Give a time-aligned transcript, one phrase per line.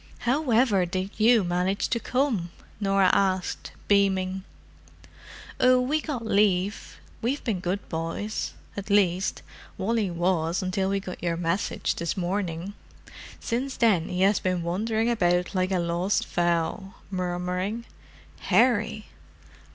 [0.21, 4.43] "However did you manage to come?" Norah asked, beaming.
[5.59, 6.97] "Oh, we got leave.
[7.21, 9.43] We've been good boys—at least,
[9.77, 12.73] Wally was until we got your message this morning.
[13.39, 17.85] Since then he has been wandering about like a lost fowl, murmuring,
[18.39, 19.05] 'Harry!